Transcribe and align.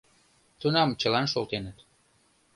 Тунам 0.59 0.89
чылан 0.99 1.25
шолтеныт. 1.31 1.77